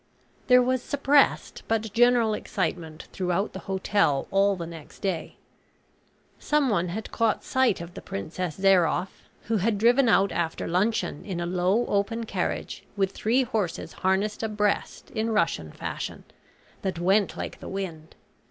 [0.47, 5.35] There was suppressed but general excitement throughout the hotel all the next day.
[6.39, 11.39] Someone had caught sight of the Princess Zairoff, who had driven out after luncheon in
[11.39, 16.23] a low open carriage with three horses harnessed abreast in Russian fashion,
[16.81, 18.15] that went like the wind.